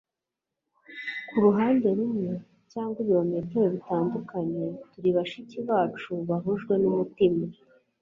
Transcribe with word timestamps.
kuruhande 1.27 1.87
rumwe 1.97 2.29
cyangwa 2.71 2.97
ibirometero 3.03 3.67
bitandukanye 3.75 4.63
turi 4.91 5.09
bashiki 5.17 5.57
bacu 5.69 6.11
bahujwe 6.29 6.73
n'umutima 6.81 7.43